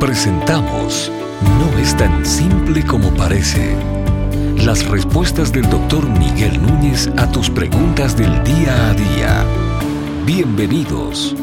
Presentamos 0.00 1.10
No 1.58 1.78
es 1.78 1.96
tan 1.96 2.26
simple 2.26 2.84
como 2.84 3.14
parece. 3.14 3.74
Las 4.58 4.86
respuestas 4.86 5.52
del 5.52 5.68
doctor 5.70 6.06
Miguel 6.06 6.60
Núñez 6.60 7.08
a 7.16 7.30
tus 7.32 7.48
preguntas 7.48 8.14
del 8.14 8.44
día 8.44 8.90
a 8.90 8.92
día. 8.92 9.44
Bienvenidos. 10.26 11.34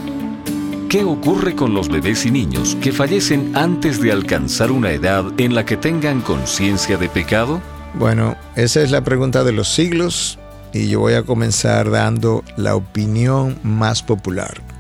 ¿Qué 0.88 1.04
ocurre 1.04 1.56
con 1.56 1.74
los 1.74 1.90
bebés 1.90 2.28
y 2.28 2.32
niños 2.32 2.78
que 2.80 2.92
fallecen 2.92 3.58
antes 3.58 4.00
de 4.00 4.12
alcanzar 4.12 4.72
una 4.72 4.92
edad 4.92 5.26
en 5.40 5.56
la 5.56 5.66
que 5.66 5.76
tengan 5.76 6.22
conciencia 6.22 6.98
de 6.98 7.10
pecado? 7.10 7.60
Bueno, 7.96 8.36
esa 8.56 8.82
es 8.84 8.92
la 8.92 9.04
pregunta 9.04 9.44
de 9.44 9.54
los 9.54 9.68
siglos 9.74 10.38
y 10.74 10.90
yo 10.90 11.00
voy 11.00 11.14
a 11.14 11.24
comenzar 11.24 11.90
dando 11.90 12.44
la 12.56 12.76
opinión 12.76 13.58
más 13.64 14.04
popular. 14.04 14.73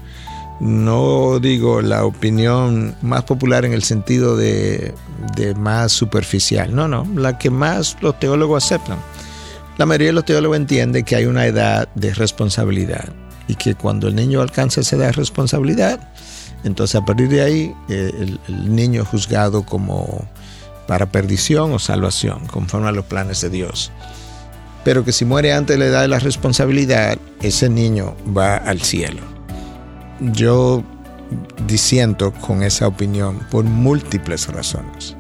No 0.64 1.40
digo 1.40 1.82
la 1.82 2.06
opinión 2.06 2.96
más 3.02 3.24
popular 3.24 3.66
en 3.66 3.74
el 3.74 3.84
sentido 3.84 4.38
de, 4.38 4.94
más 5.58 5.92
superficial, 5.92 6.74
no, 6.74 6.88
no, 6.88 7.06
la 7.16 7.38
que 7.38 7.50
más 7.50 7.98
los 8.00 8.18
teólogos 8.18 8.64
aceptan. 8.64 8.98
La 9.78 9.86
mayoría 9.86 10.08
de 10.08 10.14
los 10.14 10.24
teólogos 10.24 10.56
entiende 10.56 11.04
que 11.04 11.18
hay 11.18 11.26
una 11.26 11.46
edad 11.48 11.90
de 11.96 12.14
responsabilidad 12.14 13.12
y 13.50 13.56
que 13.56 13.76
cuando 13.76 14.08
el 14.08 14.16
niño 14.16 14.40
alcanza 14.40 14.80
esa 14.80 14.96
edad 14.96 15.08
de 15.08 15.12
responsabilidad, 15.12 16.14
entonces 16.64 16.96
a 16.96 17.04
partir 17.04 17.28
de 17.28 17.42
ahí 17.42 17.76
eh, 17.90 18.14
el, 18.18 18.40
el 18.48 18.74
niño 18.74 19.02
es 19.02 19.10
juzgado 19.10 19.64
como 19.64 20.26
para 20.88 21.12
perdición 21.12 21.74
o 21.74 21.80
salvación, 21.80 22.48
conforme 22.48 22.88
a 22.88 22.94
los 22.94 23.04
planes 23.04 23.42
de 23.42 23.50
Dios 23.50 23.92
pero 24.84 25.06
que 25.06 25.14
si 25.14 25.26
muere 25.26 25.54
antes 25.54 25.76
de 25.76 25.80
la 25.80 25.86
edad 25.90 26.02
de 26.02 26.10
la 26.10 26.20
responsabilidad, 26.20 27.18
ese 27.42 27.70
niño 27.70 28.16
va 28.36 28.58
al 28.58 28.82
cielo. 28.82 29.33
Yo 30.32 30.84
disiento 31.68 32.32
con 32.32 32.64
esa 32.64 32.88
opinión 32.88 33.40
por 33.52 33.66
múltiples 33.66 34.48
razones. 34.48 35.16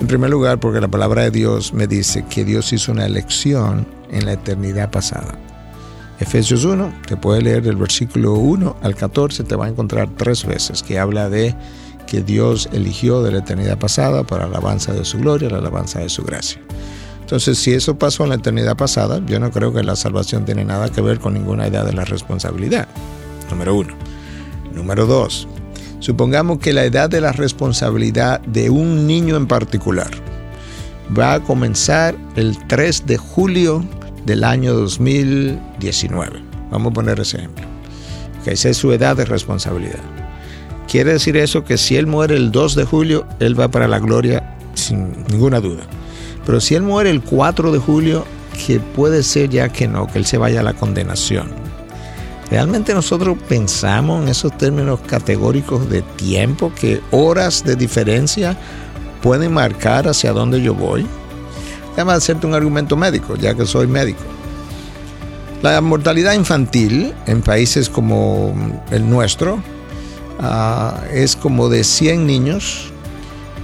En 0.00 0.06
primer 0.06 0.30
lugar, 0.30 0.58
porque 0.60 0.80
la 0.80 0.88
palabra 0.88 1.22
de 1.22 1.30
Dios 1.30 1.74
me 1.74 1.86
dice 1.86 2.24
que 2.30 2.44
Dios 2.44 2.72
hizo 2.72 2.92
una 2.92 3.04
elección 3.04 3.86
en 4.10 4.24
la 4.24 4.34
eternidad 4.34 4.90
pasada. 4.90 5.34
Efesios 6.20 6.64
1, 6.64 6.92
te 7.06 7.16
puede 7.16 7.42
leer 7.42 7.62
del 7.62 7.76
versículo 7.76 8.34
1 8.34 8.76
al 8.82 8.94
14, 8.94 9.44
te 9.44 9.54
va 9.54 9.66
a 9.66 9.68
encontrar 9.68 10.08
tres 10.16 10.44
veces 10.44 10.82
que 10.82 10.98
habla 10.98 11.28
de 11.28 11.54
que 12.06 12.22
Dios 12.22 12.68
eligió 12.72 13.22
de 13.22 13.32
la 13.32 13.38
eternidad 13.38 13.78
pasada 13.78 14.24
para 14.24 14.44
la 14.44 14.56
alabanza 14.56 14.92
de 14.92 15.04
su 15.04 15.18
gloria, 15.18 15.50
la 15.50 15.58
alabanza 15.58 16.00
de 16.00 16.08
su 16.08 16.24
gracia. 16.24 16.60
Entonces, 17.20 17.58
si 17.58 17.74
eso 17.74 17.98
pasó 17.98 18.22
en 18.22 18.30
la 18.30 18.36
eternidad 18.36 18.76
pasada, 18.76 19.20
yo 19.26 19.38
no 19.38 19.50
creo 19.50 19.72
que 19.74 19.82
la 19.82 19.94
salvación 19.94 20.46
tiene 20.46 20.64
nada 20.64 20.88
que 20.88 21.02
ver 21.02 21.18
con 21.18 21.34
ninguna 21.34 21.68
idea 21.68 21.84
de 21.84 21.92
la 21.92 22.04
responsabilidad. 22.04 22.88
Número 23.50 23.74
uno. 23.74 24.07
Número 24.78 25.06
dos. 25.06 25.48
Supongamos 25.98 26.60
que 26.60 26.72
la 26.72 26.84
edad 26.84 27.10
de 27.10 27.20
la 27.20 27.32
responsabilidad 27.32 28.40
de 28.42 28.70
un 28.70 29.08
niño 29.08 29.36
en 29.36 29.48
particular 29.48 30.08
va 31.18 31.34
a 31.34 31.40
comenzar 31.40 32.14
el 32.36 32.56
3 32.68 33.04
de 33.06 33.16
julio 33.16 33.84
del 34.24 34.44
año 34.44 34.72
2019. 34.74 36.40
Vamos 36.70 36.92
a 36.92 36.94
poner 36.94 37.18
ese 37.18 37.38
ejemplo. 37.38 37.66
Que 38.44 38.52
esa 38.52 38.68
es 38.68 38.76
su 38.76 38.92
edad 38.92 39.16
de 39.16 39.24
responsabilidad. 39.24 39.98
Quiere 40.86 41.14
decir 41.14 41.36
eso 41.36 41.64
que 41.64 41.76
si 41.76 41.96
él 41.96 42.06
muere 42.06 42.36
el 42.36 42.52
2 42.52 42.76
de 42.76 42.84
julio, 42.84 43.26
él 43.40 43.58
va 43.58 43.68
para 43.68 43.88
la 43.88 43.98
gloria 43.98 44.56
sin 44.74 45.12
ninguna 45.28 45.58
duda. 45.58 45.82
Pero 46.46 46.60
si 46.60 46.76
él 46.76 46.82
muere 46.82 47.10
el 47.10 47.20
4 47.20 47.72
de 47.72 47.78
julio, 47.80 48.24
que 48.64 48.78
puede 48.78 49.24
ser 49.24 49.50
ya 49.50 49.70
que 49.70 49.88
no, 49.88 50.06
que 50.06 50.18
él 50.18 50.24
se 50.24 50.38
vaya 50.38 50.60
a 50.60 50.62
la 50.62 50.74
condenación. 50.74 51.67
¿Realmente 52.50 52.94
nosotros 52.94 53.36
pensamos 53.48 54.22
en 54.22 54.28
esos 54.28 54.56
términos 54.56 55.00
categóricos 55.06 55.88
de 55.90 56.00
tiempo, 56.02 56.72
que 56.74 57.02
horas 57.10 57.62
de 57.62 57.76
diferencia 57.76 58.56
pueden 59.22 59.52
marcar 59.52 60.08
hacia 60.08 60.32
dónde 60.32 60.62
yo 60.62 60.74
voy? 60.74 61.06
Déjame 61.90 62.12
hacerte 62.12 62.46
un 62.46 62.54
argumento 62.54 62.96
médico, 62.96 63.36
ya 63.36 63.54
que 63.54 63.66
soy 63.66 63.86
médico. 63.86 64.22
La 65.62 65.80
mortalidad 65.80 66.34
infantil 66.34 67.12
en 67.26 67.42
países 67.42 67.90
como 67.90 68.54
el 68.90 69.10
nuestro 69.10 69.60
ah, 70.38 71.02
es 71.12 71.34
como 71.34 71.68
de 71.68 71.82
100 71.82 72.26
niños 72.26 72.92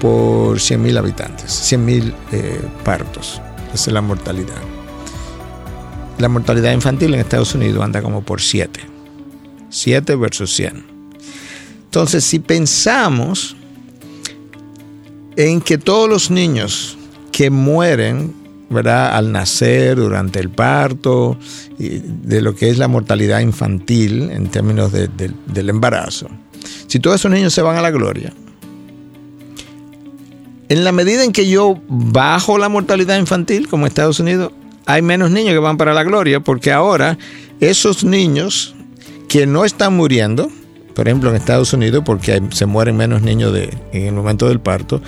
por 0.00 0.58
100.000 0.58 0.98
habitantes, 0.98 1.72
100.000 1.72 2.12
eh, 2.32 2.60
partos. 2.84 3.40
Esa 3.72 3.90
es 3.90 3.94
la 3.94 4.02
mortalidad. 4.02 4.60
La 6.18 6.28
mortalidad 6.28 6.72
infantil 6.72 7.14
en 7.14 7.20
Estados 7.20 7.54
Unidos 7.54 7.84
anda 7.84 8.02
como 8.02 8.22
por 8.22 8.40
7. 8.40 8.80
7 9.68 10.16
versus 10.16 10.54
100. 10.54 10.84
Entonces, 11.84 12.24
si 12.24 12.38
pensamos 12.38 13.56
en 15.36 15.60
que 15.60 15.78
todos 15.78 16.08
los 16.08 16.30
niños 16.30 16.96
que 17.32 17.50
mueren 17.50 18.32
¿verdad? 18.70 19.16
al 19.16 19.32
nacer, 19.32 19.96
durante 19.96 20.38
el 20.40 20.50
parto, 20.50 21.36
de 21.78 22.42
lo 22.42 22.54
que 22.54 22.70
es 22.70 22.78
la 22.78 22.88
mortalidad 22.88 23.40
infantil 23.40 24.30
en 24.30 24.48
términos 24.48 24.92
del 24.92 25.68
embarazo, 25.68 26.28
si 26.86 27.00
todos 27.00 27.20
esos 27.20 27.30
niños 27.30 27.52
se 27.52 27.62
van 27.62 27.76
a 27.76 27.82
la 27.82 27.90
gloria, 27.90 28.32
en 30.68 30.84
la 30.84 30.92
medida 30.92 31.24
en 31.24 31.32
que 31.32 31.48
yo 31.48 31.80
bajo 31.88 32.58
la 32.58 32.68
mortalidad 32.68 33.18
infantil, 33.18 33.68
como 33.68 33.86
Estados 33.86 34.18
Unidos, 34.18 34.52
hay 34.86 35.02
menos 35.02 35.30
niños 35.30 35.52
que 35.52 35.58
van 35.58 35.76
para 35.76 35.94
la 35.94 36.02
gloria, 36.02 36.40
porque 36.40 36.72
ahora 36.72 37.18
esos 37.60 38.04
niños 38.04 38.74
que 39.28 39.46
no 39.46 39.64
están 39.64 39.96
muriendo, 39.96 40.50
por 40.94 41.08
ejemplo 41.08 41.30
en 41.30 41.36
Estados 41.36 41.72
Unidos, 41.72 42.02
porque 42.04 42.42
se 42.52 42.66
mueren 42.66 42.96
menos 42.96 43.22
niños 43.22 43.52
en 43.92 44.06
el 44.06 44.12
momento 44.12 44.48
del 44.48 44.60
parto, 44.60 45.00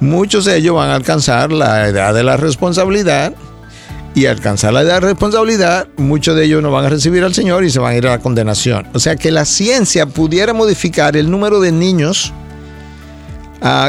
muchos 0.00 0.44
de 0.44 0.56
ellos 0.56 0.74
van 0.74 0.90
a 0.90 0.94
alcanzar 0.94 1.52
la 1.52 1.88
edad 1.88 2.12
de 2.14 2.22
la 2.22 2.36
responsabilidad 2.36 3.34
y 4.14 4.26
alcanzar 4.26 4.72
la 4.72 4.82
edad 4.82 5.00
de 5.00 5.08
responsabilidad, 5.08 5.88
muchos 5.96 6.36
de 6.36 6.44
ellos 6.44 6.62
no 6.62 6.70
van 6.70 6.84
a 6.84 6.88
recibir 6.88 7.24
al 7.24 7.34
Señor 7.34 7.64
y 7.64 7.70
se 7.70 7.80
van 7.80 7.94
a 7.94 7.96
ir 7.96 8.06
a 8.06 8.10
la 8.10 8.18
condenación. 8.20 8.86
O 8.94 9.00
sea 9.00 9.16
que 9.16 9.32
la 9.32 9.44
ciencia 9.44 10.06
pudiera 10.06 10.52
modificar 10.52 11.16
el 11.16 11.28
número 11.30 11.58
de 11.60 11.72
niños 11.72 12.32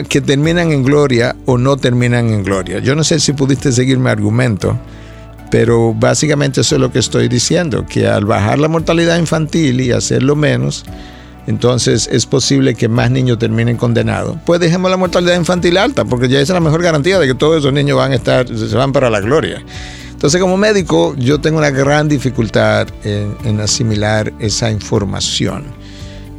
que 0.10 0.22
terminan 0.22 0.72
en 0.72 0.84
gloria 0.84 1.36
o 1.46 1.58
no 1.58 1.78
terminan 1.78 2.30
en 2.30 2.44
gloria. 2.44 2.80
Yo 2.80 2.96
no 2.96 3.04
sé 3.04 3.20
si 3.20 3.34
pudiste 3.34 3.72
seguir 3.72 4.00
mi 4.00 4.10
argumento, 4.10 4.80
pero 5.52 5.94
básicamente 5.94 6.62
eso 6.62 6.76
es 6.76 6.82
lo 6.82 6.92
que 6.92 7.00
estoy 7.00 7.28
diciendo, 7.28 7.86
que 7.86 8.08
al 8.08 8.26
bajar 8.26 8.60
la 8.60 8.68
mortalidad 8.68 9.18
infantil 9.18 9.82
y 9.82 9.92
hacerlo 9.92 10.36
menos, 10.36 10.86
entonces 11.48 12.10
es 12.12 12.26
posible 12.26 12.76
que 12.76 12.88
más 12.88 13.12
niños 13.12 13.38
terminen 13.38 13.78
condenados. 13.78 14.38
Pues 14.46 14.60
dejemos 14.60 14.90
la 14.90 14.98
mortalidad 14.98 15.36
infantil 15.36 15.78
alta, 15.78 16.06
porque 16.06 16.28
ya 16.28 16.40
esa 16.40 16.54
es 16.54 16.56
la 16.56 16.60
mejor 16.60 16.82
garantía 16.82 17.20
de 17.20 17.28
que 17.28 17.36
todos 17.36 17.60
esos 17.60 17.74
niños 17.74 17.98
van 17.98 18.12
a 18.12 18.16
estar, 18.16 18.48
se 18.48 18.76
van 18.76 18.92
para 18.92 19.10
la 19.10 19.20
gloria. 19.20 19.64
Entonces, 20.12 20.42
como 20.42 20.58
médico, 20.58 21.14
yo 21.18 21.40
tengo 21.40 21.58
una 21.58 21.70
gran 21.70 22.08
dificultad 22.08 22.88
en 23.04 23.60
asimilar 23.60 24.34
esa 24.40 24.72
información. 24.72 25.66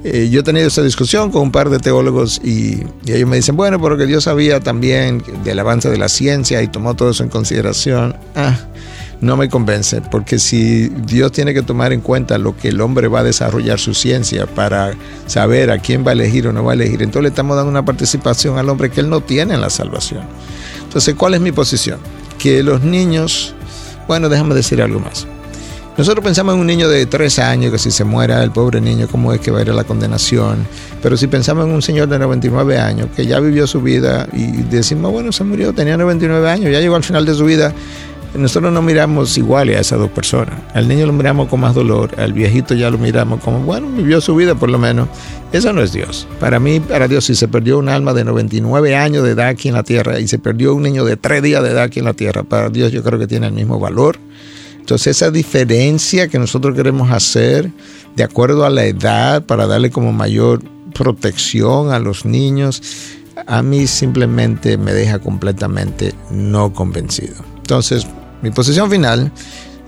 Eh, 0.09 0.29
yo 0.31 0.39
he 0.39 0.43
tenido 0.45 0.69
esa 0.69 0.83
discusión 0.83 1.33
con 1.33 1.43
un 1.43 1.51
par 1.51 1.69
de 1.69 1.81
teólogos 1.81 2.41
y, 2.45 2.85
ellos 3.07 3.29
me 3.29 3.35
dicen, 3.35 3.57
bueno, 3.57 3.81
porque 3.81 4.07
Dios 4.07 4.23
sabía 4.23 4.61
también 4.61 5.21
del 5.43 5.59
avance 5.59 5.91
de 5.91 5.99
la 5.99 6.09
ciencia 6.09 6.63
y 6.63 6.69
tomó 6.69 6.95
todo 6.95 7.11
eso 7.11 7.25
en 7.25 7.29
consideración. 7.29 8.15
Ah, 8.37 8.57
no 9.21 9.37
me 9.37 9.49
convence, 9.49 10.03
porque 10.03 10.39
si 10.39 10.89
Dios 10.89 11.33
tiene 11.33 11.55
que 11.55 11.63
tomar 11.63 11.93
en 11.93 12.01
cuenta 12.01 12.39
lo 12.39 12.57
que 12.57 12.69
el 12.69 12.81
hombre 12.81 13.09
va 13.09 13.21
a 13.21 13.25
desarrollar 13.25 13.79
su 13.79 13.95
ciencia 13.95 14.47
para 14.47 14.93
saber 15.27 15.71
a 15.71 15.79
quién 15.79 16.05
va 16.05 16.11
a 16.11 16.13
elegir 16.13 16.47
o 16.49 16.53
no 16.53 16.65
va 16.65 16.73
a 16.73 16.75
elegir, 16.75 17.03
entonces 17.03 17.23
le 17.23 17.29
estamos 17.29 17.57
dando 17.57 17.71
una 17.71 17.85
participación 17.85 18.59
al 18.59 18.69
hombre 18.69 18.91
que 18.91 19.01
él 19.01 19.09
no 19.09 19.21
tiene 19.21 19.55
en 19.55 19.61
la 19.61 19.71
salvación. 19.71 20.25
Entonces, 20.83 21.15
¿cuál 21.15 21.35
es 21.35 21.41
mi 21.41 21.53
posición? 21.53 21.99
Que 22.39 22.63
los 22.63 22.83
niños, 22.83 23.55
bueno, 24.07 24.29
déjame 24.29 24.55
decir 24.55 24.83
algo 24.83 25.01
más. 25.01 25.27
Nosotros 25.97 26.23
pensamos 26.23 26.55
en 26.55 26.61
un 26.61 26.67
niño 26.67 26.91
de 26.91 27.07
tres 27.07 27.39
años 27.39 27.73
que 27.73 27.79
si 27.79 27.91
se 27.91 28.05
muera 28.05 28.43
el 28.43 28.51
pobre 28.51 28.83
niño, 28.83 29.09
¿cómo 29.11 29.33
es 29.33 29.41
que 29.41 29.51
va 29.51 29.61
a 29.61 29.63
ir 29.63 29.71
a 29.71 29.73
la 29.73 29.85
condenación? 29.85 30.67
Pero 31.03 31.17
si 31.17 31.27
pensamos 31.27 31.65
en 31.67 31.73
un 31.73 31.81
señor 31.81 32.07
de 32.09 32.19
99 32.19 32.79
años 32.79 33.09
que 33.17 33.25
ya 33.25 33.41
vivió 33.41 33.67
su 33.67 33.81
vida 33.81 34.29
y 34.35 34.63
decimos, 34.65 35.11
bueno, 35.11 35.33
se 35.33 35.43
murió, 35.43 35.73
tenía 35.73 35.97
99 35.97 36.51
años, 36.51 36.71
ya 36.71 36.81
llegó 36.81 36.97
al 36.97 37.03
final 37.05 37.25
de 37.25 37.35
su 37.35 37.47
vida, 37.47 37.73
nosotros 38.35 38.73
no 38.73 38.83
miramos 38.83 39.37
igual 39.39 39.69
a 39.71 39.81
esas 39.81 39.99
dos 39.99 40.11
personas. 40.11 40.55
Al 40.75 40.89
niño 40.89 41.07
lo 41.07 41.13
miramos 41.13 41.49
con 41.49 41.61
más 41.61 41.75
dolor, 41.75 42.11
al 42.19 42.33
viejito 42.33 42.75
ya 42.75 42.91
lo 42.91 42.99
miramos 42.99 43.41
como, 43.41 43.61
bueno, 43.61 43.89
vivió 43.89 44.21
su 44.21 44.35
vida 44.35 44.55
por 44.55 44.71
lo 44.71 44.79
menos. 44.79 45.09
Eso 45.53 45.73
no 45.73 45.83
es 45.83 45.93
Dios. 45.93 46.27
Para 46.41 46.59
mí, 46.59 46.81
para 46.81 47.09
Dios, 47.09 47.25
si 47.25 47.35
se 47.35 47.49
perdió 47.49 47.79
un 47.79 47.89
alma 47.89 48.13
de 48.13 48.25
99 48.25 48.97
años 48.97 49.25
de 49.25 49.31
edad 49.31 49.49
aquí 49.49 49.69
en 49.69 49.75
la 49.75 49.83
tierra 49.83 50.21
y 50.21 50.29
se 50.29 50.39
perdió 50.39 50.75
un 50.75 50.83
niño 50.83 51.05
de 51.05 51.17
tres 51.17 51.43
días 51.43 51.63
de 51.63 51.71
edad 51.71 51.85
aquí 51.85 52.01
en 52.01 52.05
la 52.05 52.15
tierra, 52.15 52.43
para 52.43 52.69
Dios 52.69 52.93
yo 52.93 53.03
creo 53.03 53.19
que 53.19 53.27
tiene 53.27 53.47
el 53.47 53.53
mismo 53.53 53.79
valor 53.79 54.19
entonces 54.87 55.17
esa 55.17 55.33
diferencia 55.33 56.29
que 56.29 56.39
nosotros 56.39 56.77
queremos 56.77 57.11
hacer 57.11 57.73
de 58.15 58.23
acuerdo 58.23 58.65
a 58.65 58.71
la 58.71 58.85
edad 58.85 59.45
para 59.45 59.67
darle 59.67 59.91
como 59.91 60.13
mayor 60.13 60.63
protección 60.95 61.91
a 61.91 61.99
los 61.99 62.25
niños, 62.25 62.81
a 63.49 63.65
mí 63.65 63.89
simplemente 63.89 64.79
me 64.79 64.93
deja 64.93 65.19
completamente 65.19 66.15
no 66.31 66.73
convencido. 66.73 67.35
Entonces, 67.57 68.07
mi 68.43 68.51
posición 68.51 68.91
final 68.91 69.33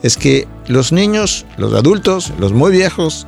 es 0.03 0.17
que 0.17 0.47
los 0.67 0.93
niños, 0.93 1.45
los 1.56 1.75
adultos, 1.75 2.33
los 2.39 2.53
muy 2.53 2.73
viejos, 2.73 3.27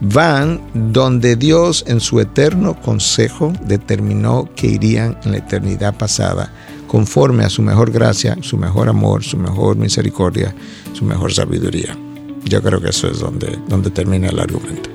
van 0.00 0.60
donde 0.74 1.36
Dios 1.36 1.84
en 1.86 2.00
su 2.00 2.20
eterno 2.20 2.80
consejo 2.80 3.52
determinó 3.62 4.48
que 4.54 4.66
irían 4.66 5.18
en 5.24 5.32
la 5.32 5.38
eternidad 5.38 5.96
pasada, 5.96 6.52
conforme 6.86 7.44
a 7.44 7.50
su 7.50 7.62
mejor 7.62 7.90
gracia, 7.90 8.36
su 8.42 8.56
mejor 8.56 8.88
amor, 8.88 9.24
su 9.24 9.36
mejor 9.36 9.76
misericordia, 9.76 10.54
su 10.92 11.04
mejor 11.04 11.32
sabiduría. 11.32 11.96
Yo 12.44 12.62
creo 12.62 12.80
que 12.80 12.90
eso 12.90 13.08
es 13.08 13.18
donde, 13.18 13.58
donde 13.68 13.90
termina 13.90 14.28
el 14.28 14.38
argumento. 14.38 14.90